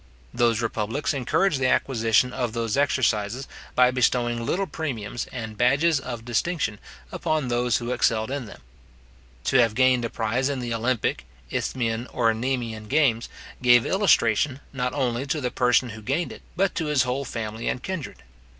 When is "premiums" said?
4.65-5.27